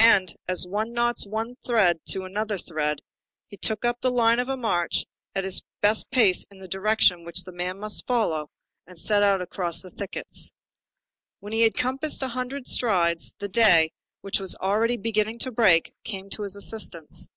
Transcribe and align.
And, 0.00 0.34
as 0.48 0.66
one 0.66 0.92
knots 0.92 1.24
one 1.24 1.54
thread 1.64 2.00
to 2.06 2.24
another 2.24 2.58
thread, 2.58 3.02
he 3.46 3.56
took 3.56 3.84
up 3.84 4.00
the 4.00 4.10
line 4.10 4.40
of 4.40 4.48
march 4.58 5.06
at 5.32 5.44
his 5.44 5.62
best 5.80 6.10
pace 6.10 6.44
in 6.50 6.58
the 6.58 6.66
direction 6.66 7.24
which 7.24 7.44
the 7.44 7.52
man 7.52 7.78
must 7.78 8.04
follow, 8.04 8.50
and 8.88 8.98
set 8.98 9.22
out 9.22 9.40
across 9.40 9.80
the 9.80 9.90
thickets. 9.92 10.50
When 11.38 11.52
he 11.52 11.60
had 11.62 11.74
compassed 11.74 12.20
a 12.24 12.26
hundred 12.26 12.66
strides, 12.66 13.36
the 13.38 13.48
day, 13.48 13.92
which 14.22 14.40
was 14.40 14.56
already 14.56 14.96
beginning 14.96 15.38
to 15.46 15.52
break, 15.52 15.94
came 16.02 16.30
to 16.30 16.42
his 16.42 16.56
assistance. 16.56 17.30